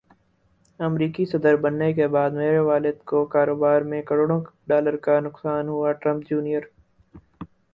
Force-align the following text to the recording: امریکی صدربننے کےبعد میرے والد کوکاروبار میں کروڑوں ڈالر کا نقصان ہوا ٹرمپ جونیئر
امریکی 0.79 1.23
صدربننے 1.31 1.89
کےبعد 1.93 2.31
میرے 2.33 2.59
والد 2.69 2.97
کوکاروبار 3.09 3.79
میں 3.89 4.01
کروڑوں 4.09 4.39
ڈالر 4.67 4.95
کا 5.05 5.19
نقصان 5.19 5.63
ہوا 5.67 5.91
ٹرمپ 6.01 6.21
جونیئر 6.29 6.63